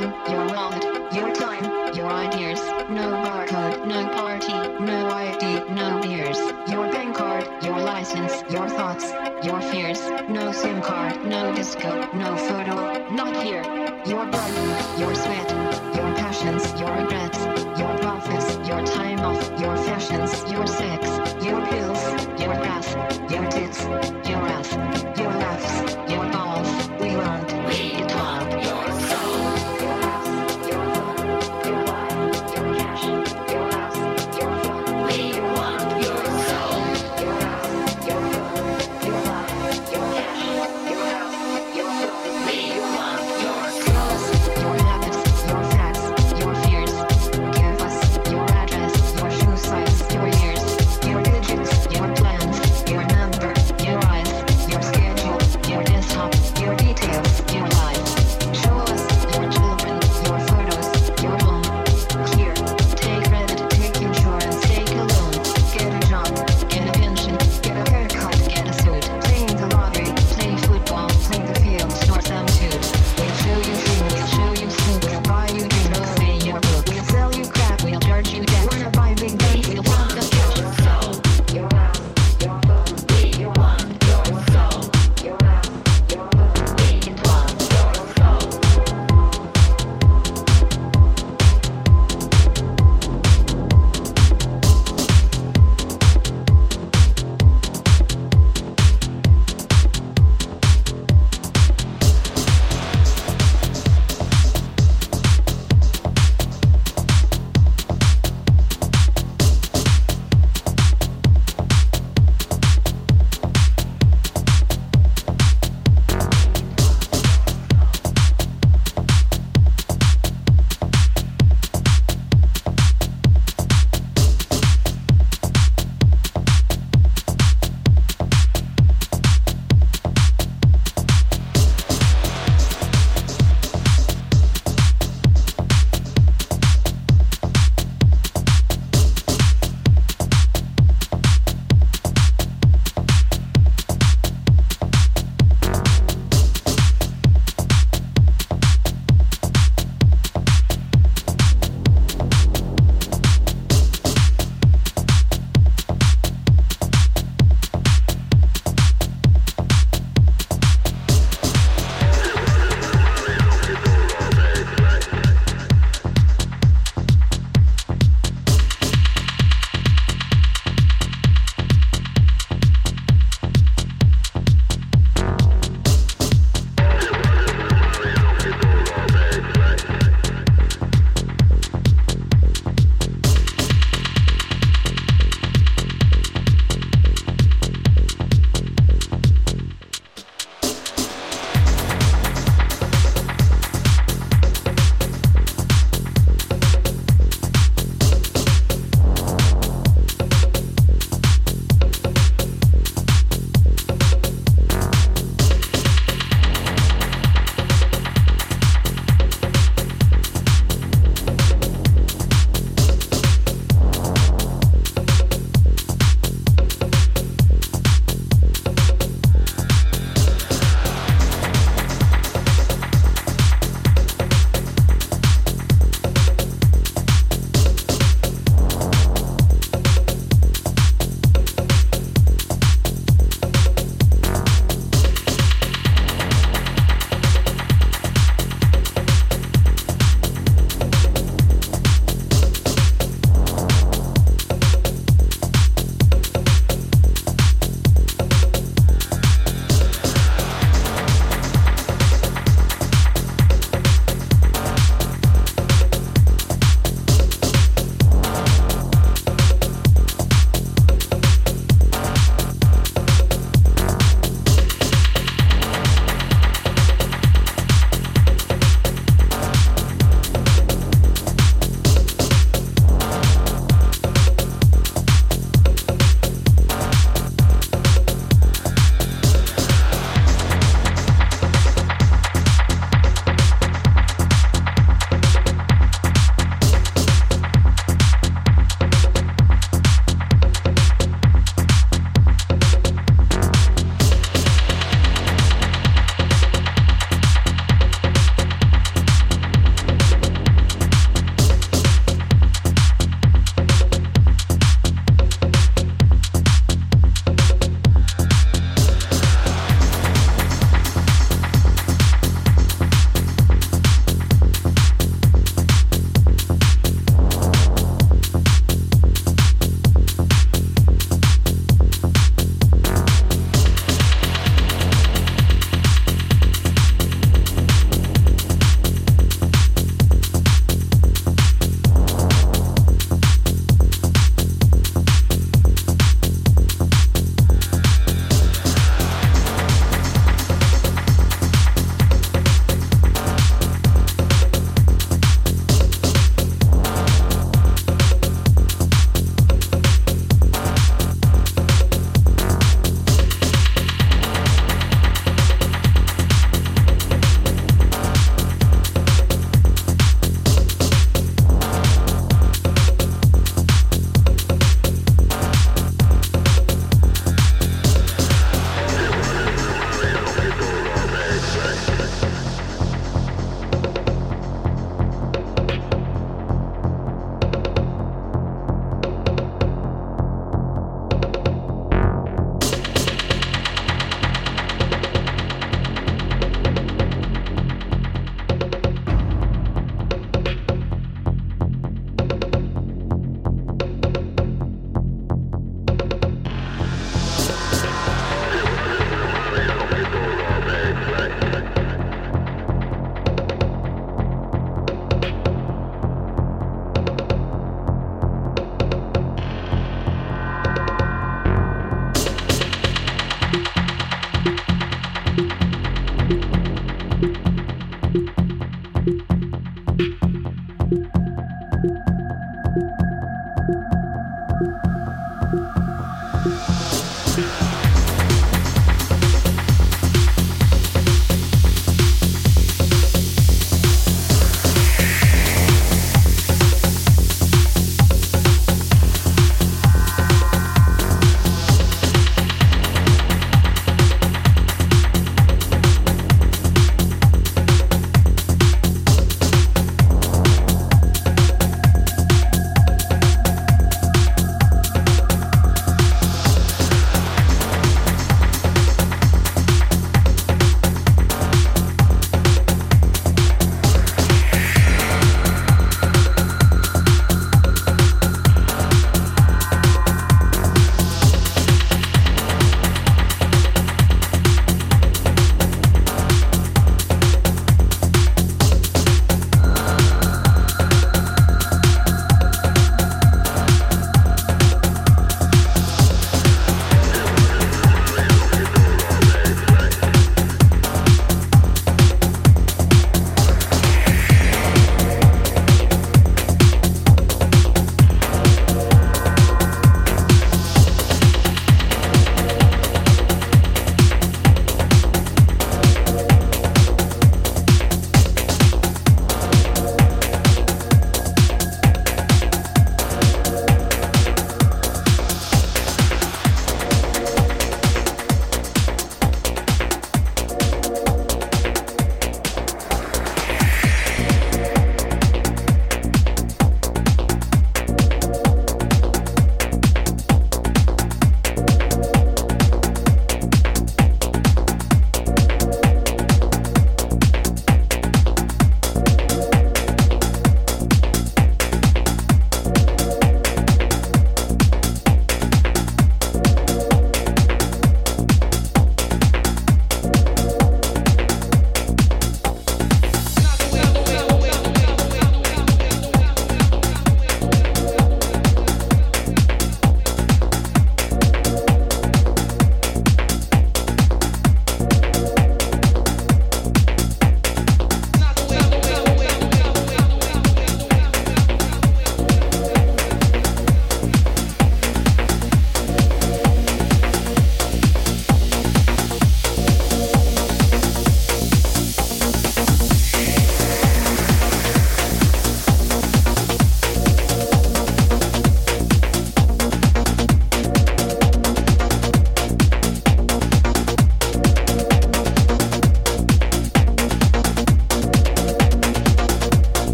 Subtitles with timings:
[0.00, 1.64] your wallet, your time,
[1.94, 4.52] your ideas, no barcode, no party,
[4.84, 6.38] no ID, no beers,
[6.70, 9.10] your bank card, your license, your thoughts,
[9.44, 13.62] your fears, no SIM card, no disco, no photo, not here,
[14.06, 15.50] your body, your sweat,
[15.96, 17.38] your passions, your regrets,
[17.78, 21.06] your profits, your time off, your fashions, your sex,
[21.44, 22.02] your pills,
[22.40, 23.82] your breath, your tits,
[24.28, 24.97] your ass.